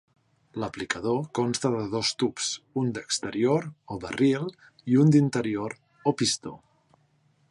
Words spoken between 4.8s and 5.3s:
i un